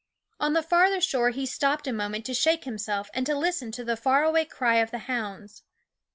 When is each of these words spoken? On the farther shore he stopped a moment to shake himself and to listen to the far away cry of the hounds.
On 0.39 0.53
the 0.53 0.63
farther 0.63 0.99
shore 0.99 1.29
he 1.29 1.45
stopped 1.45 1.85
a 1.85 1.93
moment 1.93 2.25
to 2.25 2.33
shake 2.33 2.63
himself 2.63 3.11
and 3.13 3.23
to 3.27 3.37
listen 3.37 3.71
to 3.73 3.83
the 3.85 3.95
far 3.95 4.23
away 4.23 4.45
cry 4.45 4.77
of 4.77 4.89
the 4.89 4.97
hounds. 5.05 5.61